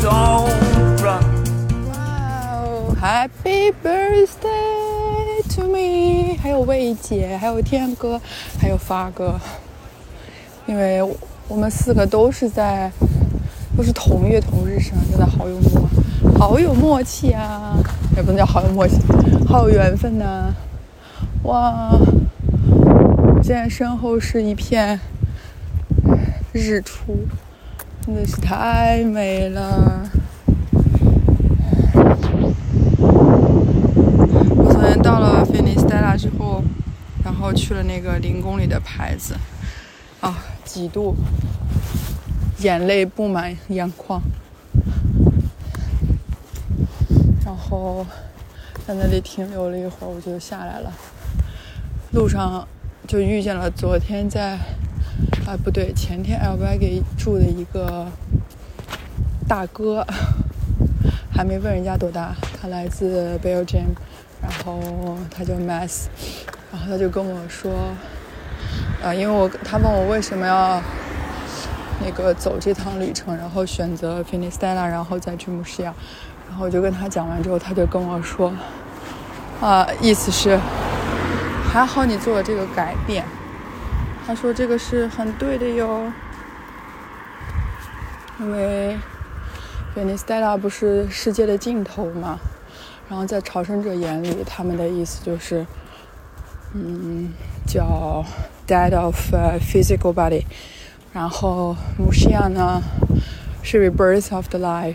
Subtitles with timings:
[0.00, 0.08] so
[1.04, 1.22] run
[1.90, 6.38] 哇哦 happy birthday to me.
[6.40, 8.18] 还有魏姐还有天哥
[8.58, 9.38] 还有发哥。
[10.66, 11.02] 因为
[11.48, 12.90] 我们四个都是在
[13.76, 15.88] 都是同月同日生真的好有默
[16.38, 17.76] 好有默契啊。
[18.16, 18.96] 也不能叫好有默契
[19.46, 20.54] 好有缘分呐。
[21.42, 21.90] 哇
[23.42, 24.98] 现在身后是一片
[26.52, 27.18] 日出。
[28.02, 30.10] 真的是太美了。
[34.56, 36.62] 我昨天到了菲尼斯黛拉之后，
[37.22, 39.36] 然后去了那个零公里的牌子，
[40.20, 41.14] 啊，几度，
[42.60, 44.20] 眼泪布满眼眶，
[47.44, 48.06] 然后
[48.86, 50.92] 在那里停留了一会儿，我就下来了。
[52.12, 52.66] 路上
[53.06, 54.58] 就遇见了昨天在，
[55.50, 58.06] 啊不对，前天 L Y 给住的一个
[59.48, 60.06] 大哥，
[61.28, 63.86] 还没问人家多大，他来自 Belgium，
[64.40, 64.78] 然后
[65.28, 66.06] 他叫 Mass，
[66.70, 67.72] 然后他就跟我说，
[69.02, 70.80] 啊，因为我他问我为什么要
[72.00, 75.92] 那个走这趟旅程，然后选择 f i n i s t e l a 然后再去慕西亚，
[76.48, 78.52] 然后我就跟他讲完之后，他就跟我说，
[79.60, 80.56] 啊，意思是
[81.72, 83.24] 还好你做了这个改变，
[84.30, 86.04] 他说这个是很对的哟，
[88.38, 88.96] 因为。
[89.92, 92.38] 菲尼斯戴拉不是世界的尽头嘛？
[93.08, 95.66] 然后在朝圣者眼里，他们的意思就是，
[96.74, 97.32] 嗯，
[97.66, 98.24] 叫
[98.68, 99.16] dead of、
[99.58, 100.44] physical body。
[101.12, 102.80] 然后 Mushia 呢
[103.64, 104.94] 是 rebirth of the life。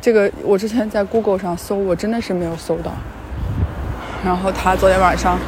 [0.00, 2.92] 这个我之前在 Google 上搜，我真的是没有搜到。
[4.24, 5.38] 然后他昨天晚上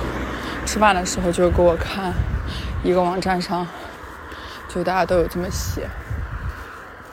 [0.67, 2.13] 吃饭的时候就给我看
[2.83, 3.67] 一个网站上，
[4.69, 5.89] 就大家都有这么写。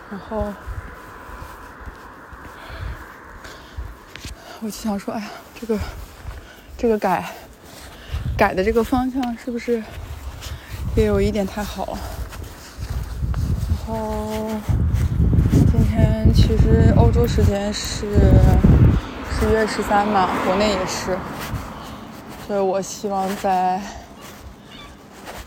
[0.10, 0.52] 然后
[4.62, 5.28] 我就想说，哎呀，
[5.60, 5.78] 这个
[6.78, 7.24] 这个改
[8.38, 9.84] 改的这个方向是不是
[10.96, 11.98] 也有一点太好了？
[13.68, 14.52] 然后
[15.72, 18.08] 今天其实欧洲时间是
[19.32, 21.18] 十一月十三嘛，国内也是，
[22.50, 23.80] 所以我希望在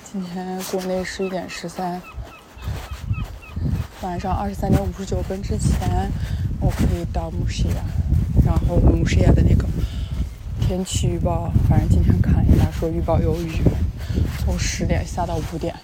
[0.05, 2.01] 今天国内十一点十三。
[4.03, 6.09] 晚上二十三点五十九分之前，
[6.61, 7.83] 我可以到慕西亚。
[8.47, 9.67] 然后慕西亚的那个
[10.61, 13.61] 天气预报，反正今天看了一下，说预报有雨，
[14.39, 15.75] 从十点下到五点，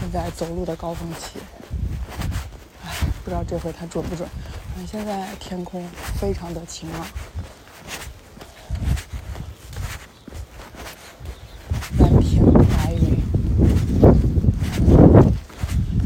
[0.00, 1.38] 正在走路的高峰期。
[2.84, 2.90] 唉，
[3.22, 4.28] 不知道这回它准不准。
[4.74, 5.86] 反正现在天空
[6.18, 7.06] 非常的晴朗，
[11.98, 13.16] 蓝天白云。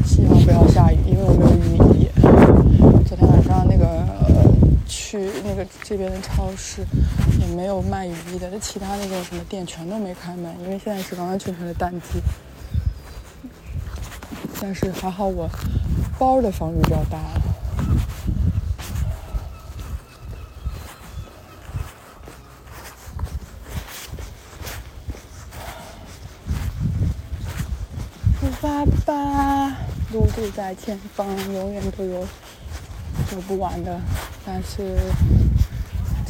[0.05, 2.07] 希望不要下雨，因为我没有雨衣。
[3.05, 4.51] 昨天晚上那个、呃
[4.87, 6.85] 去那个这边的超市
[7.37, 12.21] 也没有卖雨衣的，那其他那种什么店全都没开门，因为现在是完完全全的淡季。
[14.61, 15.49] 但是还好我
[16.17, 17.19] 包的防雨比较大。
[28.39, 29.75] 出发吧，
[30.13, 32.25] 路就在前方，永远都有
[33.29, 33.99] 走不完的。
[34.45, 34.97] 但是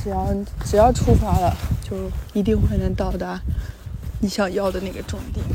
[0.04, 0.28] 只要
[0.66, 1.96] 只要出发了，就
[2.34, 3.40] 一定会能到达
[4.20, 5.46] 你想要的那个终点。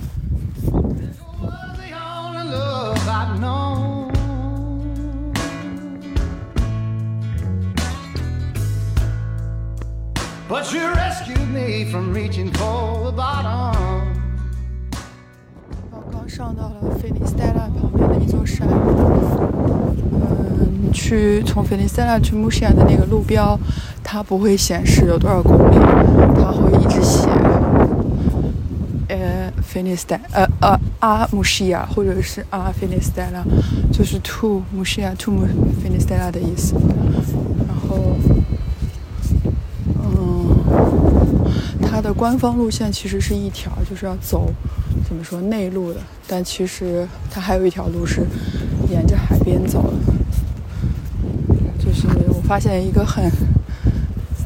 [10.49, 13.75] But you rescued me from reaching for the bottom.
[15.91, 18.69] 刚刚上到了菲尼斯戴拉旁边的一座山。
[20.93, 23.59] 去从菲尼斯戴拉去穆西亚的那个路标，
[24.03, 25.77] 它不会显示有多少公里，
[26.37, 27.29] 它会一直写，
[29.09, 33.45] 呃，菲尼斯戴，呃呃阿穆西亚或者是阿菲尼斯戴拉，
[33.93, 35.47] 就是 to 穆西亚 to 穆
[35.83, 36.75] 菲尼斯戴拉的意思。
[37.69, 38.17] 然后，
[40.03, 40.49] 嗯，
[41.83, 44.51] 它的官方路线其实是一条，就是要走
[45.07, 48.27] 怎么说内陆的，但其实它还有一条路是
[48.91, 49.93] 沿着海边走的。
[52.47, 53.29] 发现一个很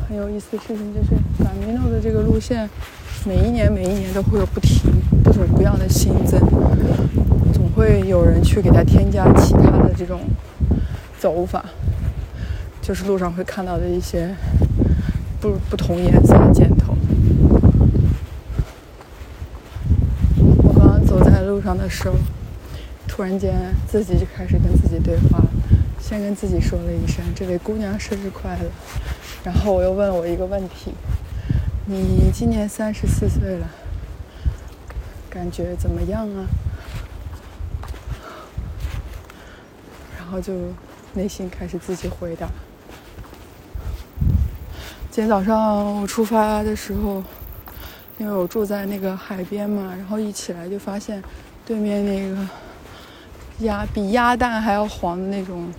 [0.08, 2.68] 很有意思的事情，就是 Camino 的这个路线，
[3.26, 4.90] 每一年每一年都会有不停
[5.22, 6.40] 各种不一样的新增，
[7.52, 10.20] 总会有人去给它添加其他的这种
[11.18, 11.62] 走法，
[12.80, 14.34] 就是路上会看到的一些
[15.38, 16.96] 不不同颜色的箭头。
[20.62, 22.14] 我刚刚走在路上的时候，
[23.06, 23.54] 突然间
[23.86, 25.49] 自己就开始跟自己对话了。
[26.10, 28.68] 先跟自己说了一声“这位姑娘生日快乐”，
[29.46, 30.92] 然后我又问了我一个问题
[31.86, 33.70] ：“你今年三十四岁了，
[35.30, 36.46] 感觉怎么样啊？”
[40.18, 40.52] 然后就
[41.14, 42.48] 内心开始自己回答。
[45.12, 47.22] 今天早上我出发的时候，
[48.18, 51.22] 因为我住在那个海边嘛，然后一起来就发现
[51.64, 52.48] 对面那个
[53.60, 55.72] 鸭比鸭蛋还要黄的那种。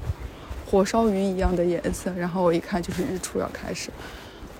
[0.71, 3.89] 火烧云一样的颜色，然后我一看就是日出要开始，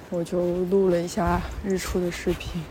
[0.10, 2.62] 我就录了一下日出的视频，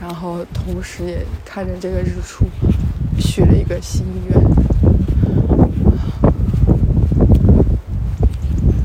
[0.00, 2.46] 然后同时也看着这个日出
[3.20, 4.40] 许了一个心愿。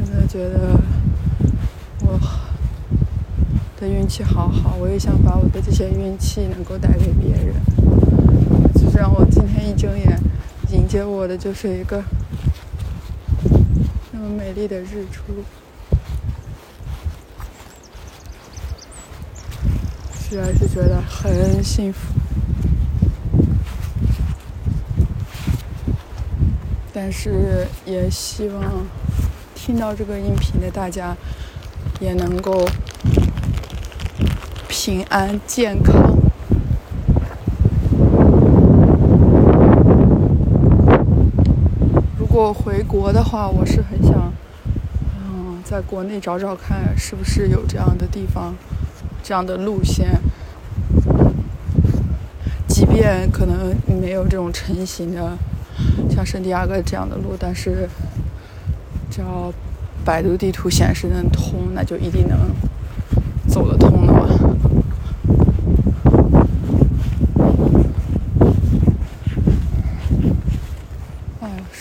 [0.05, 0.77] 真的觉得
[2.01, 2.19] 我
[3.79, 7.55] 的运气好好，我也想把我的这些运气能够带给别人。
[8.73, 10.19] 就是让我今天一睁眼
[10.73, 12.03] 迎接我的就是一个。
[14.21, 15.45] 那么美丽的日出，
[20.13, 21.99] 实在是觉得很幸福。
[26.91, 28.85] 但是也希望
[29.55, 31.15] 听到这个音频的大家
[32.01, 32.67] 也能够
[34.67, 36.18] 平安健康。
[42.41, 44.31] 果回国的话，我是很想，
[45.21, 48.55] 嗯，在国内找找看，是不是有这样的地方，
[49.21, 50.17] 这样的路线。
[52.65, 55.37] 即便可能没有这种成型的，
[56.09, 57.89] 像圣地亚哥这样的路，但是
[59.11, 59.51] 只要
[60.05, 62.39] 百度地图显示能通，那就一定能
[63.49, 64.29] 走得通的嘛。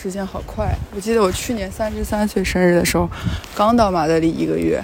[0.08, 3.06] 时间好快，我记得我去年三十三岁生日的时候，
[3.54, 4.82] 刚到马德里一个月，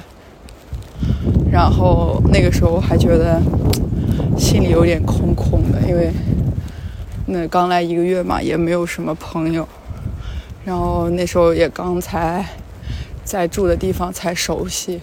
[1.51, 3.41] 然后那个时候我还觉得
[4.37, 6.13] 心里有点空空的，因为
[7.29, 9.67] 那刚来一个月嘛，也没有什么朋友，
[10.63, 12.45] 然后那时候也刚才
[13.25, 15.01] 在住的地方才熟悉，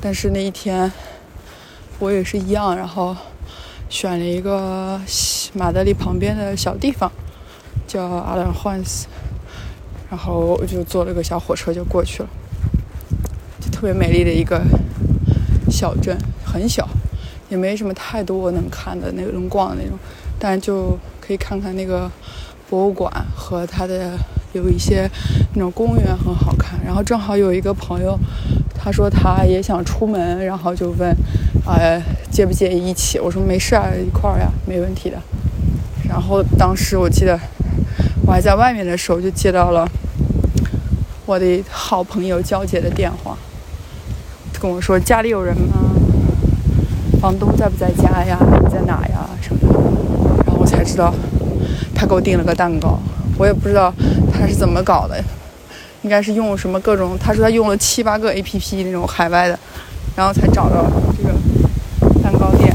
[0.00, 0.90] 但是那一天
[1.98, 3.14] 我也是一样，然后
[3.90, 4.98] 选了一个
[5.52, 7.12] 马德里旁边的小地方。
[7.88, 9.06] 叫阿兰焕斯，
[10.10, 12.28] 然后我就坐了个小火车就过去了，
[13.58, 14.60] 就特别美丽的一个
[15.70, 16.14] 小镇，
[16.44, 16.86] 很小，
[17.48, 19.98] 也没什么太多能看的那个逛的那种，
[20.38, 22.10] 但就可以看看那个
[22.68, 24.18] 博物馆和它的
[24.52, 25.10] 有一些
[25.54, 26.78] 那种公园很好看。
[26.84, 28.18] 然后正好有一个朋友，
[28.74, 31.16] 他说他也想出门，然后就问，
[31.64, 31.98] 呃，
[32.30, 33.18] 介不介意一起？
[33.18, 35.18] 我说没事啊，一块儿呀，没问题的。
[36.06, 37.40] 然后当时我记得。
[38.26, 39.88] 我还在外面的时候，就接到了
[41.24, 43.36] 我的好朋友娇姐的电话，
[44.60, 45.74] 跟我说家里有人吗？
[47.20, 48.38] 房东在不在家呀？
[48.70, 49.28] 在哪呀？
[49.40, 49.66] 什么的。
[50.46, 51.12] 然后我才知道，
[51.94, 52.98] 他给我订了个蛋糕。
[53.38, 53.92] 我也不知道
[54.32, 55.22] 他是怎么搞的，
[56.02, 57.16] 应该是用什么各种。
[57.18, 59.58] 他说他用了七八个 A P P 那种海外的，
[60.14, 60.84] 然后才找到
[61.16, 61.34] 这个
[62.22, 62.74] 蛋糕店。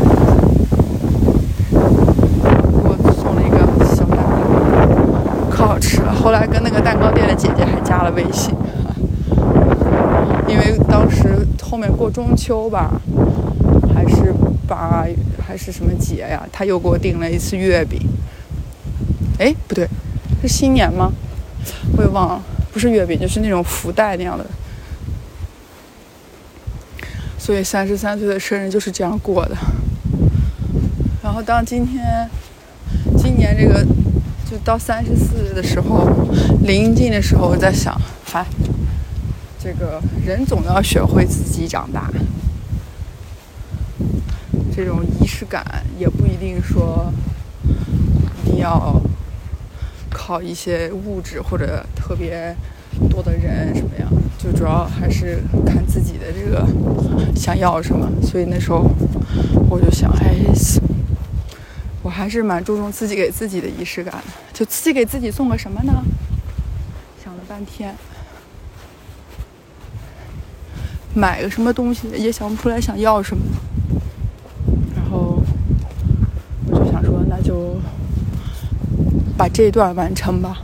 [6.24, 8.56] 后来跟那个蛋糕店的姐姐还加了微信，
[10.48, 12.92] 因为当时后面过中秋吧，
[13.94, 14.34] 还是
[14.66, 15.06] 八
[15.46, 16.48] 还是什么节呀？
[16.50, 18.00] 他又给我订了一次月饼。
[19.38, 19.86] 哎，不对，
[20.42, 21.12] 是新年吗？
[21.98, 24.46] 我也忘了，不是月饼，就是那种福袋那样的。
[27.38, 29.58] 所以三十三岁的生日就是这样过的。
[31.22, 32.30] 然后当今天，
[33.18, 33.86] 今年这个。
[34.54, 36.08] 就到三十四的时候，
[36.62, 38.00] 临近的时候，我在想，
[38.34, 38.46] 哎，
[39.60, 42.08] 这个人总要学会自己长大。
[44.72, 45.66] 这种仪式感
[45.98, 47.12] 也不一定说
[48.46, 49.02] 一定要
[50.12, 52.56] 靠一些物质或者特别
[53.10, 54.08] 多的人什么样，
[54.38, 56.64] 就主要还是看自己的这个
[57.36, 58.08] 想要什么。
[58.22, 58.88] 所以那时候
[59.68, 60.36] 我就想，哎。
[62.04, 64.24] 我还是蛮注重自己给自己的仪式感的。
[64.54, 66.04] 就自己给自己送个什么呢？
[67.24, 67.96] 想了半天，
[71.16, 73.44] 买个什么东西也想不出来想要什么。
[74.96, 75.42] 然后
[76.68, 77.78] 我就想说，那就
[79.38, 80.58] 把这一段完成吧。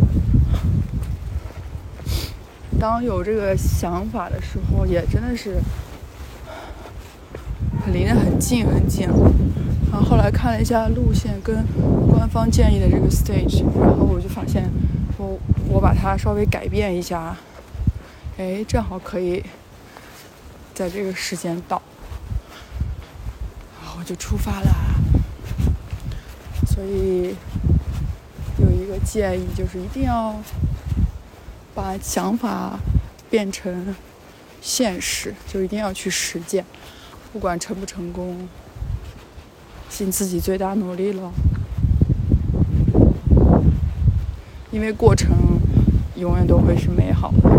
[2.80, 5.58] 当有这个想法的时候，也真的是
[7.94, 9.32] 离得很近很近了。
[9.92, 11.66] 然后后来看了一下路线跟
[12.08, 14.70] 官方建议的这个 stage，然后我就发现
[15.18, 17.36] 我我把它稍微改变一下，
[18.38, 19.44] 哎，正好可以
[20.76, 21.82] 在这个时间到，
[23.82, 24.72] 然后我就出发啦。
[26.68, 27.36] 所以
[28.60, 30.36] 有一个建议就是一定要
[31.74, 32.80] 把想法
[33.30, 33.96] 变成
[34.62, 36.64] 现实，就一定要去实践，
[37.34, 38.48] 不管成不成功。
[39.90, 41.32] 尽自己最大努力了，
[44.72, 45.60] 因为过程
[46.16, 47.50] 永远都会是美好的，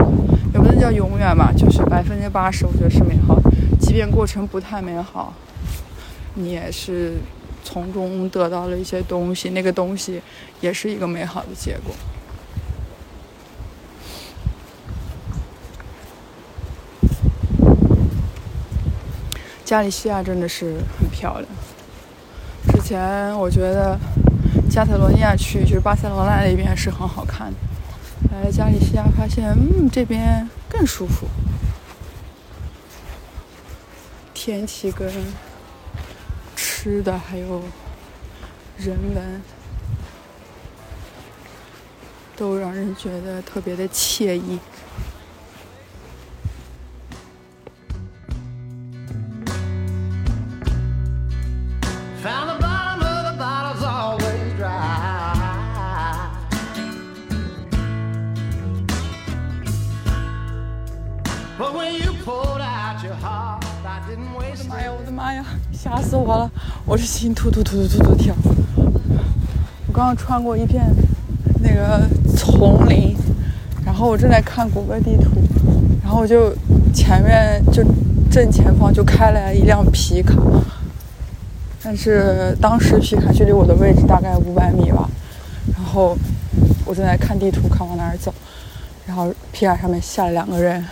[0.55, 3.39] 也不能叫永远吧，就是百分之八十我觉得是美好。
[3.79, 5.35] 即便过程不太美好，
[6.35, 7.19] 你也是
[7.63, 10.23] 从中得到了一些东西，那个东西
[10.63, 11.95] 也是一个美好的结果。
[19.63, 21.47] 加利西亚真的是很漂亮。
[22.91, 23.97] 前我觉得
[24.69, 31.29] 加泰罗尼亚区就是巴塞罗那那边是很好看的，来了加利西亚发现，嗯，这边更舒服，
[34.35, 35.09] 天气跟
[36.57, 37.63] 吃的还有
[38.77, 39.41] 人文
[42.37, 44.59] 都让人觉得特别的惬意。
[66.11, 66.51] 死我了！
[66.85, 68.35] 我这心突突突突突突跳。
[69.87, 70.85] 我刚刚穿过一片
[71.63, 72.05] 那个
[72.37, 73.17] 丛林，
[73.85, 75.31] 然后我正在看谷歌地图，
[76.03, 76.53] 然后我就
[76.93, 77.85] 前面就
[78.29, 80.35] 正前方就开来一辆皮卡，
[81.81, 85.09] 但是当时皮卡距离我的位置大概五百米吧，
[85.73, 86.19] 然后
[86.85, 88.35] 我正在看地图，看往哪儿走，
[89.07, 90.85] 然后皮卡上面下来两个人，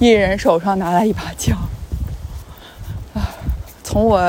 [0.00, 1.54] 一人手上拿了一把枪。
[3.88, 4.20] 从我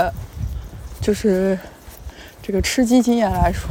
[1.02, 1.60] 就是
[2.42, 3.70] 这个吃鸡经验来说，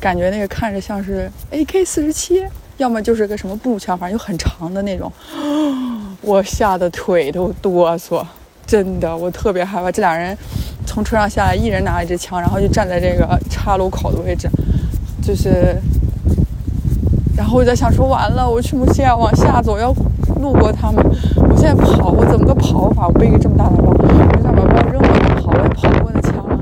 [0.00, 2.42] 感觉那个看着像是 AK 四十七，
[2.78, 5.12] 要么就是个什么步枪，反正就很长的那种。
[6.22, 8.24] 我吓得腿都哆嗦，
[8.64, 9.92] 真的，我特别害怕。
[9.92, 10.34] 这俩人
[10.86, 14.48] 从车上下来，一人拿一支枪，然后就站在这个岔路口的位置，
[15.22, 15.76] 就是，
[17.36, 19.14] 然后我在想说，完了，我去不去啊？
[19.14, 19.94] 往下走要
[20.40, 21.04] 路过他们，
[21.36, 23.06] 我现在跑，我怎么个跑法？
[23.06, 26.58] 我背个这么大的包，我想把包扔了就跑，我也跑不过那枪啊！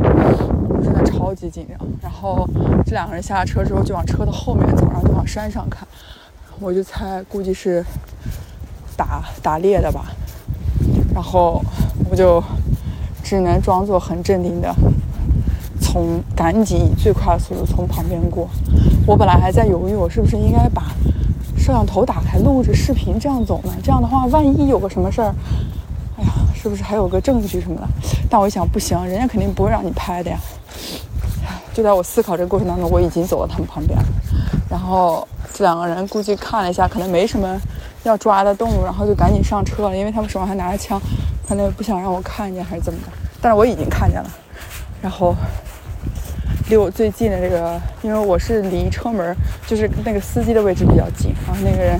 [0.68, 1.78] 我真的超级紧张。
[2.02, 2.48] 然后
[2.84, 5.86] 这两个人下了车之后就往车的后面走，然后就往山上看，
[6.60, 7.84] 我就猜估计是
[8.96, 10.06] 打打猎的吧。
[11.14, 11.62] 然后
[12.10, 12.42] 我就
[13.22, 14.72] 只能装作很镇定的
[15.80, 18.48] 从赶紧以最快的速度从旁边过。
[19.06, 20.92] 我本来还在犹豫，我是不是应该把
[21.56, 23.72] 摄像头打开录着视频这样走呢？
[23.82, 25.34] 这样的话，万一有个什么事儿，
[26.18, 27.88] 哎呀，是不是还有个证据什么的？
[28.30, 30.38] 但我想，不行，人家肯定不会让你拍的呀。
[31.78, 34.04] 就在我思考这个过程当中，我已经走到他们旁边了。
[34.68, 37.56] 然后这两个人估计看了一下，可能没什么
[38.02, 41.00] 要抓的动物，然后就赶紧上车了，因为他们手上还拿着枪，
[41.46, 43.12] 可能不想让我看见还是怎么的。
[43.40, 44.28] 但是我已经看见了。
[45.00, 45.36] 然后
[46.68, 49.32] 离我最近的这个，因为我是离车门，
[49.64, 51.32] 就是那个司机的位置比较近。
[51.46, 51.96] 然后那个人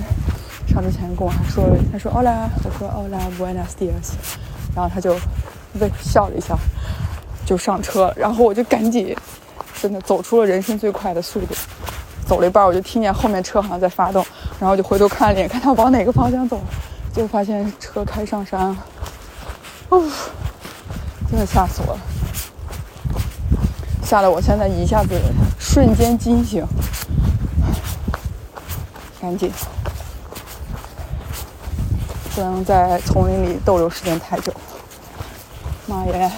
[0.67, 4.11] 上之前跟我还说了，他说 “Hola”，我说 “Hola buenos dias”，
[4.75, 5.13] 然后他就
[5.79, 6.57] 微笑了一下，
[7.45, 8.13] 就上车了。
[8.17, 9.15] 然后我就赶紧，
[9.81, 11.55] 真的走出了人生最快的速度。
[12.27, 14.23] 走了一半，我就听见后面车好像在发动，
[14.59, 16.61] 然后就回头看了一眼，看他往哪个方向走，
[17.11, 18.77] 结果发现车开上山了。
[19.89, 20.03] 哦，
[21.29, 21.99] 真的吓死我了！
[24.03, 25.19] 吓得我现在一下子
[25.59, 26.63] 瞬间惊醒，
[29.19, 29.51] 赶紧
[32.35, 34.53] 不能在丛林里逗留时间太久。
[35.87, 36.31] 妈耶！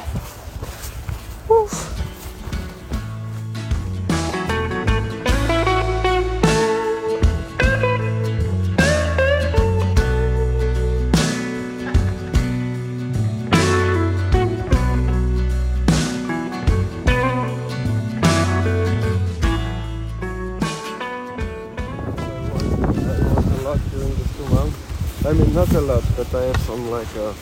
[25.41, 27.33] Mean, not a lot, but I have some like a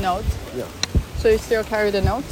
[0.00, 0.24] Note.
[0.56, 0.64] yeah.
[1.18, 2.24] So you still carry the note?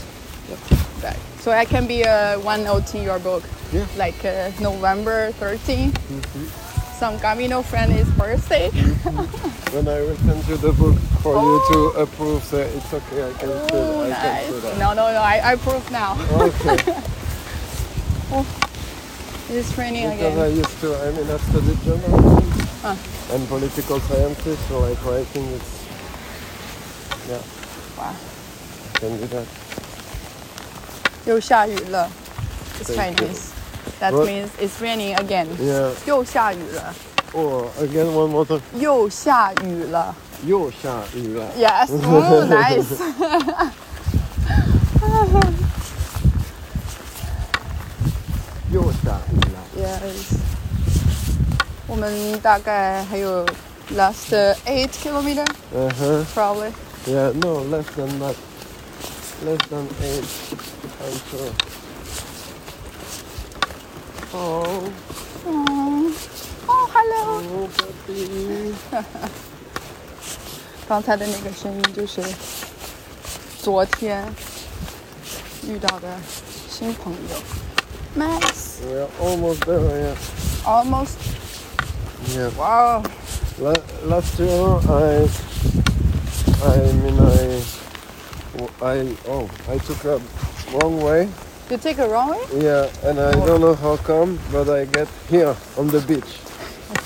[0.51, 0.57] Yeah.
[1.01, 1.17] Back.
[1.41, 3.43] So I can be uh, one note in your book.
[3.73, 3.87] Yeah.
[3.97, 5.93] Like uh, November 13.
[6.99, 8.71] Some Camino friend is birthday.
[9.73, 13.29] When I will send you the book for you to approve, so it's okay.
[13.29, 14.45] I can Oh, say I nice.
[14.47, 14.79] can say that.
[14.79, 15.19] No, no, no.
[15.21, 16.15] I, I proof now.
[16.33, 17.03] Okay.
[19.51, 20.97] It's raining because I used to.
[20.97, 22.96] I mean, I studied journalism Ah.
[23.34, 25.72] and political sciences, so like writing, it's
[27.30, 27.42] yeah,
[27.98, 28.14] Wow.
[28.96, 29.46] I can do that.
[31.26, 32.10] 又下雨了.
[32.80, 33.28] It's Thank you.
[33.28, 33.52] Chinese.
[34.00, 34.28] That What?
[34.28, 35.48] means it's raining again.
[35.60, 35.92] Yeah.
[36.06, 36.94] 又下雨了.
[37.34, 38.62] Oh, again one more time.
[38.76, 41.46] 又下雨了.又下雨了。
[41.58, 41.90] Yes.
[41.92, 43.72] Ooh, nice.
[51.92, 53.46] 我们大概还有
[53.96, 54.34] last
[54.66, 56.24] eight kilometer Uh huh.
[56.34, 56.72] probably.
[57.06, 58.36] Yeah, no, less than that.
[59.46, 60.26] Less than eight.
[61.00, 61.52] I'm sure.
[64.34, 64.92] Oh,
[66.70, 67.42] Oh, hello.
[67.42, 67.70] oh,
[68.08, 68.74] baby.
[70.88, 72.22] 刚才的那个声音就是
[73.62, 74.24] 昨天
[75.68, 76.08] 遇到的
[76.70, 78.80] 新朋友，Max。
[78.86, 80.16] We're almost there, yeah.
[80.66, 81.16] Almost.
[82.29, 82.49] yeah.
[82.57, 83.03] Wow.
[83.59, 83.75] La-
[84.05, 85.29] last year, I,
[86.65, 87.63] I mean, I,
[88.81, 90.21] I, oh, I took a
[90.73, 91.29] wrong way.
[91.71, 92.43] You take a wrong way?
[92.55, 96.39] Yeah, and I don't know how come, but I get here on the beach.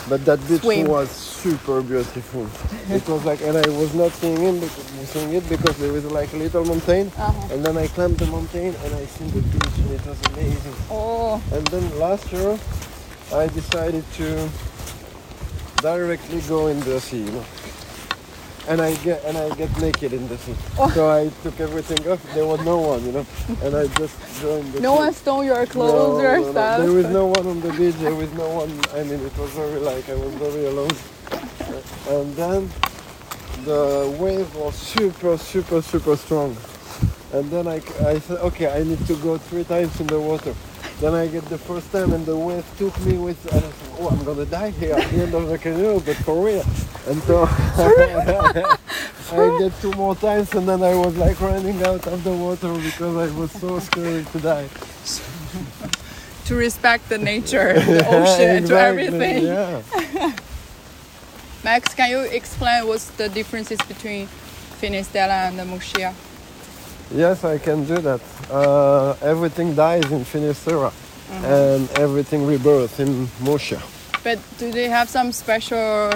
[0.09, 0.87] But that beach Swim.
[0.89, 2.47] was super beautiful.
[2.95, 6.05] it was like, and I was not seeing it because, seeing it because there was
[6.07, 7.55] like a little mountain, Uh-huh.
[7.55, 10.75] and then I climbed the mountain and I seen the beach, and it was amazing.
[10.91, 12.59] Oh, And then last year,
[13.35, 14.49] I decided to
[15.87, 17.45] directly go in the sea, you know.
[18.69, 20.57] And I get and I get naked in the sea.
[20.77, 20.91] Oh.
[20.91, 22.21] So I took everything off.
[22.35, 23.27] There was no one, you know.
[23.63, 25.03] And I just joined the no sea.
[25.05, 26.51] one stole your clothes No, or no, no.
[26.51, 26.81] stuff.
[26.83, 27.95] There was no one on the beach.
[28.07, 28.73] There was no one.
[28.99, 30.91] I mean, it was very like I was very alone.
[32.15, 32.61] and then
[33.65, 33.83] the
[34.19, 36.57] wave was super, super, super strong.
[37.33, 37.77] And then I,
[38.13, 40.55] I said, okay, I need to go three times in the water.
[41.01, 43.37] Then I get the first time, and the wave took me with.
[43.53, 46.43] I said, oh, I'm gonna die here at the end of the canoe, but for
[46.43, 46.65] real.
[47.07, 47.47] And so
[49.33, 52.73] I did two more times, and then I was like running out of the water
[52.81, 54.69] because I was so scared to die.
[56.47, 59.45] to respect the nature, the ocean, to everything.
[59.45, 59.83] Yeah.
[61.65, 64.29] Max, can you explain what's the differences between
[64.81, 66.15] Finistella and the Mushia?
[67.15, 68.21] Yes, I can do that.
[68.51, 71.45] Uh, everything dies in Finisterra mm-hmm.
[71.45, 73.79] and everything rebirths in Moshe.
[74.25, 76.11] But do they have some special,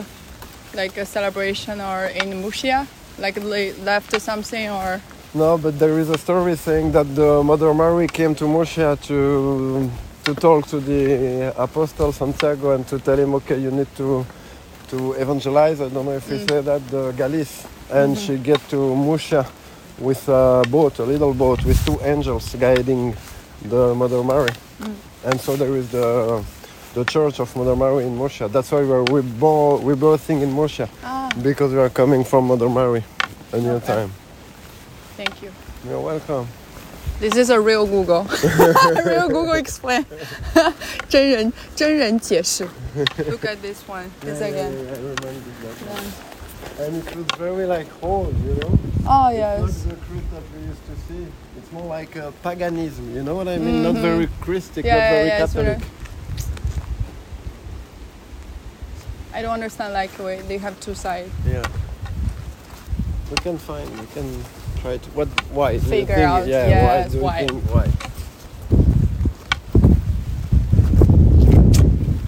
[0.75, 2.87] like a celebration or in Mushia?
[3.19, 5.01] Like they left something or?
[5.33, 9.91] No, but there is a story saying that the Mother Mary came to Moshe to
[10.25, 14.27] to talk to the apostle Santiago and to tell him, okay, you need to
[14.89, 15.81] to evangelize.
[15.81, 16.49] I don't know if we mm.
[16.49, 18.27] say that the Galice, and mm-hmm.
[18.27, 19.47] she get to Moshe
[20.00, 23.16] with a boat, a little boat with two angels guiding
[23.64, 24.50] the Mother Mary,
[25.26, 26.44] and so there is the
[26.94, 28.50] the church of Mother Mary in Moshe.
[28.52, 33.04] That's why we're reborn, rebirthing in Moshe Ah, because we are coming from Mother Mary
[33.54, 33.88] a new Okay.
[33.88, 34.12] time.
[35.18, 35.52] thank you.
[35.88, 36.48] You're welcome.
[37.20, 38.28] This is a real Google.
[39.06, 40.06] real Google explain.
[41.08, 42.68] 真人真人解释.
[43.30, 44.10] Look at this one.
[44.22, 44.72] This Yeah, yeah, again.
[44.74, 46.39] yeah, I remember that.
[46.81, 48.79] and it was very like old, you know?
[49.07, 49.83] Oh yes Not yes.
[49.83, 51.27] the Christ that we used to see.
[51.59, 53.83] It's more like a paganism, you know what I mean?
[53.83, 54.87] Not very Christic, Mm-hmm.
[54.87, 55.79] Yeah, not yeah, very yeah, it's Catholic.
[59.35, 61.31] I don't understand like why they have two sides.
[61.47, 61.63] Yeah.
[63.31, 64.43] We can find, we can
[64.81, 65.11] try to.
[65.11, 65.29] What?
[65.53, 65.79] Why?
[65.79, 67.21] Figure think- out, Yeah, yes, why?
[67.21, 67.47] Why.
[67.47, 67.87] think why?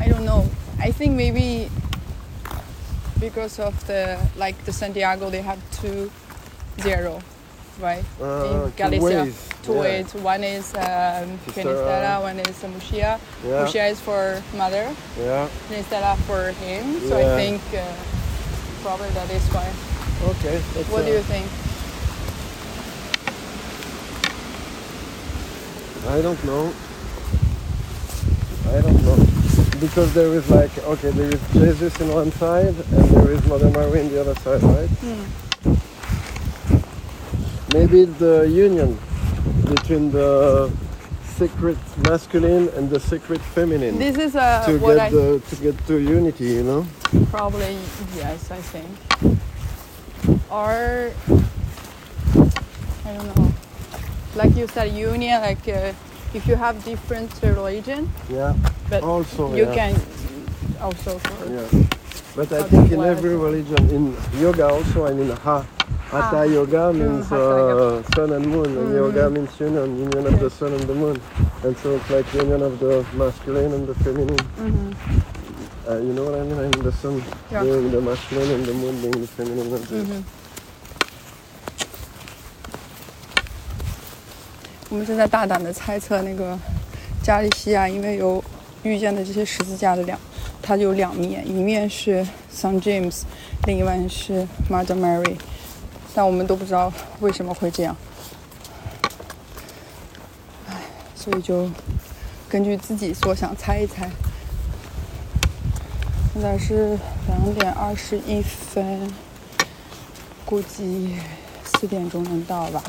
[0.04, 0.48] I don't know.
[0.78, 1.68] I think maybe
[3.22, 6.10] because of the like the Santiago they have two
[6.82, 7.22] zero,
[7.78, 8.04] right?
[8.20, 9.80] Uh, In two Galicia, ways, two yeah.
[9.80, 10.14] ways.
[10.14, 13.20] One is um, uh, one is Mushia.
[13.46, 13.62] Yeah.
[13.62, 15.48] Mushia is for mother, Yeah.
[15.70, 16.98] Finistera for him.
[17.08, 17.32] So Yeah.
[17.32, 17.86] I think uh,
[18.82, 19.70] probably that is why.
[20.34, 20.58] Okay.
[20.90, 21.46] What uh, do you think?
[26.10, 26.74] I don't know.
[28.74, 29.31] I don't know.
[29.82, 33.68] Because there is like, okay, there is Jesus in one side and there is Mother
[33.70, 34.88] Mary in the other side, right?
[37.74, 38.96] Maybe the union
[39.66, 40.70] between the
[41.36, 45.56] secret masculine and the secret feminine This is uh, to what get I the to
[45.56, 46.86] get to unity, you know?
[47.30, 47.76] probably
[48.14, 48.86] yes I think.
[50.48, 51.10] or
[53.04, 53.52] I don't know
[54.36, 55.92] like you said union like uh,
[56.34, 58.54] if you have different religion Yeah
[58.91, 59.73] but Also, you yeah.
[59.75, 60.01] can
[60.81, 61.85] also for Yeah.
[62.35, 65.29] But I How think do in you every want religion, in yoga also, I mean,
[65.43, 65.65] ha,
[66.11, 67.97] hatha yoga means hatha yoga.
[67.97, 71.19] uh, sun and moon, and yoga means union, union of the sun and the moon.
[71.63, 74.37] And so it's like union of the masculine and the feminine.
[75.89, 76.59] Uh, you know what I mean?
[76.59, 77.63] I mean the sun Yeah.
[77.63, 79.67] being the masculine and the moon being the feminine.
[79.73, 80.23] energy.
[84.89, 86.57] 我们正在大胆的猜测那个
[87.23, 88.41] 加利西亚，因为有
[88.82, 90.18] 遇见的这些十字架的两，
[90.60, 93.22] 它有两面，一面是 Saint James，
[93.66, 95.36] 另一面是 Mother Mary，
[96.14, 97.96] 但我们都不知道为什么会这样，
[100.68, 100.76] 唉，
[101.14, 101.70] 所以就
[102.48, 104.10] 根据自己所想猜一猜。
[106.32, 109.12] 现在是两点二十一分，
[110.44, 111.16] 估计
[111.64, 112.82] 四点钟能到吧。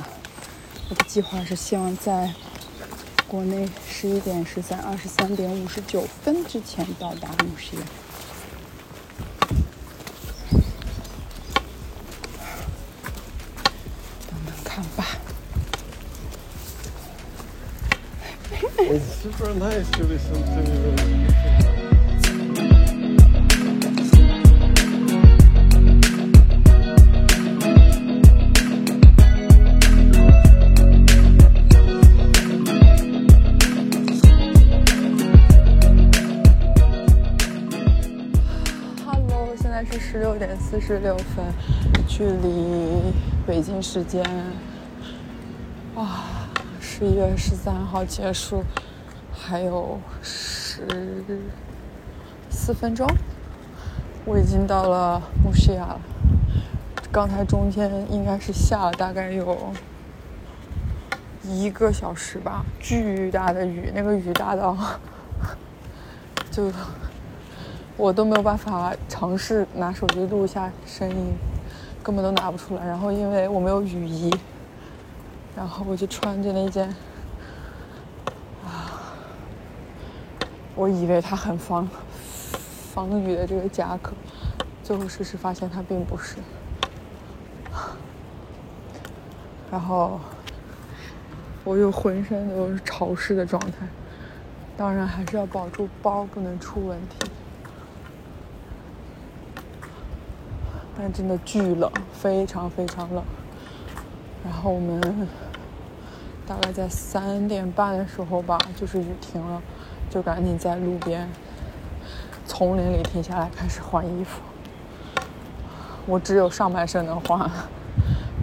[0.90, 2.34] 我的计划是希望在
[3.34, 7.76] 国内十一点十三、二十三点五十九分之前到达木樨。
[14.30, 15.18] 等等看吧。
[18.78, 21.33] It's super nice to listen to.
[40.34, 41.46] 六点四十六分，
[42.08, 43.14] 距离
[43.46, 44.26] 北京时间
[45.94, 46.08] 哇
[46.82, 48.64] 十一月十三号结束
[49.32, 51.24] 还有十
[52.50, 53.08] 四分钟，
[54.26, 56.02] 我已经到了木西亚了。
[57.12, 59.72] 刚才中间应该是下了大概有
[61.44, 64.76] 一个小时吧，巨大的雨，那个雨大到
[66.50, 66.72] 就
[67.96, 71.34] 我都没有办法尝试拿手机录一下声音，
[72.02, 72.86] 根本都拿不出来。
[72.86, 74.34] 然后因为我没有雨衣，
[75.56, 76.90] 然后我就穿着那件，
[78.66, 79.14] 啊，
[80.76, 81.88] 我以为它很防
[82.94, 84.14] 防雨的这个夹克，
[84.84, 86.38] 最后事实发现它并不是。
[89.72, 90.20] 然后
[91.64, 93.88] 我又浑身都是潮湿的状态，
[94.76, 97.30] 当然还是要保住包不能出问题。
[100.98, 103.24] 但真的巨冷，非常非常冷。
[104.44, 105.28] 然后我们
[106.46, 109.62] 大概在三点半的时候吧，就是雨停了，
[110.10, 111.28] 就赶紧在路边
[112.46, 114.42] 丛林里停下来开始换衣服。
[116.06, 117.40] 我只有上半身能换，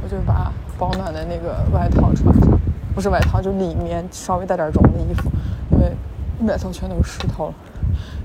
[0.02, 2.58] 我就把保暖的那个外套穿上，
[2.94, 5.30] 不是外套，就里面稍微带点绒的衣服，
[5.70, 5.94] 因为
[6.48, 7.54] 外套全都湿透了。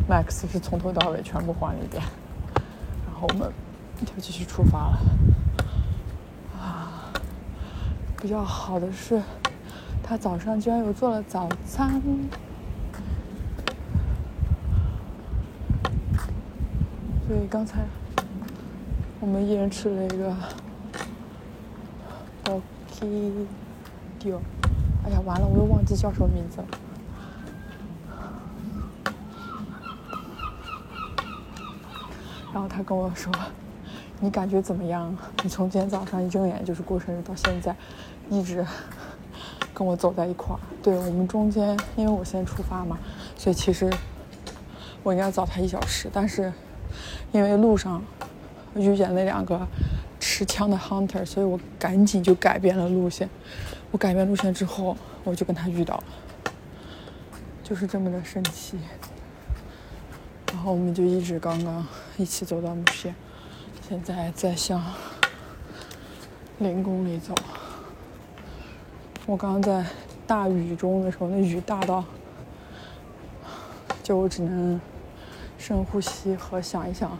[0.09, 2.01] Max 是从头到尾全部换了一遍，
[3.05, 3.51] 然后我们
[4.03, 4.99] 就继续出发了。
[6.57, 7.11] 啊，
[8.21, 9.21] 比较好的是，
[10.03, 12.01] 他早上居然有做了早餐。
[17.27, 17.83] 所以刚才
[19.19, 20.35] 我们一人吃了一个
[22.43, 23.47] b o k i
[24.19, 24.41] d i o
[25.03, 26.67] 哎呀，完了，我又忘记叫什么名字了。
[32.53, 33.33] 然后他跟我说
[34.25, 35.15] ：“你感觉怎么样？
[35.43, 37.75] 你从今天早上一睁眼就是过生日到现在，
[38.27, 38.65] 一直
[39.71, 40.59] 跟我走在一块儿。
[40.81, 42.97] 对我们中间，因为我先出发嘛，
[43.37, 43.87] 所以其实
[45.03, 46.51] 我应该早他一小时，但是
[47.31, 48.03] 因为路上
[48.75, 49.67] 遇见那两个
[50.19, 53.29] 持枪的 hunter，所以我赶紧就改变了路线。
[53.91, 56.03] 我改变路线之后，我就跟他遇到了，
[57.63, 58.79] 就是这么的神奇。
[60.51, 61.85] 然后我们就一直刚刚
[62.17, 63.13] 一起走到木樨，
[63.87, 64.83] 现在在向
[66.57, 67.35] 零公里走。
[69.27, 69.85] 我刚刚在
[70.25, 72.03] 大雨中的时候，那雨大到，
[74.01, 74.81] 就我只能
[75.59, 77.15] 深呼吸和想一想，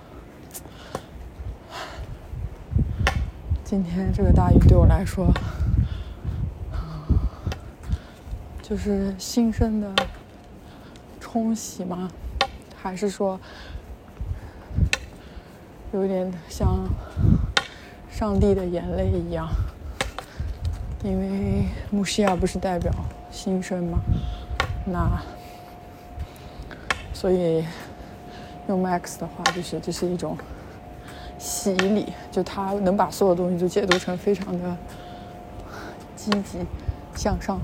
[3.64, 5.28] 今天这个大雨对我来说，
[8.64, 9.94] 就是新生的
[11.20, 12.10] 冲洗吗？
[12.76, 13.40] 还是说
[15.96, 16.86] 有点像
[18.12, 19.48] 上帝的眼泪一样？
[21.06, 22.92] 因为穆西亚不是代表
[23.32, 24.00] 新生吗？
[24.86, 25.22] 那
[27.14, 27.64] 所以
[28.68, 30.38] 用 Max 的话，就是这是一种
[31.40, 34.78] 洗礼，就他能把所有东西都解读成非常的
[36.18, 36.60] 积极
[37.16, 37.58] 向上。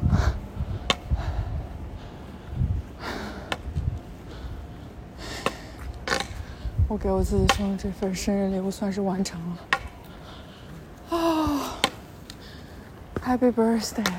[6.91, 9.58] 我给我自己送的这份生日礼物算是完成了。
[11.10, 11.80] 啊、
[13.21, 14.13] h a p p y birthday！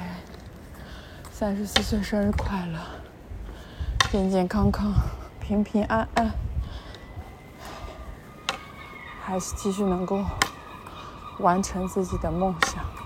[1.31, 2.79] 三十四岁生日快乐，
[4.11, 4.91] 健健康康，
[5.39, 6.33] 平平安安，
[9.23, 10.25] 还是继续能够
[11.41, 13.02] 完成自己的梦想。